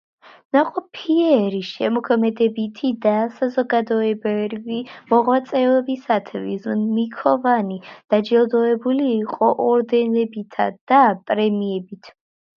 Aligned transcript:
ნაყოფიერი 0.55 1.57
შემოქმედებითი 1.71 2.89
და 3.03 3.11
საზოგადოებრივი 3.35 4.79
მოღვაწეობისათვის 5.11 6.65
ჩიქოვანი 6.69 7.77
დაჯილდოებული 8.15 9.11
იყო 9.19 9.51
ორდენებითა 9.67 10.67
და 10.93 11.03
პრემიებით. 11.31 12.11